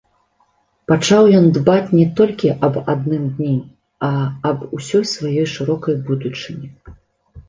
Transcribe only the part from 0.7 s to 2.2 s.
Пачаў ён дбаць не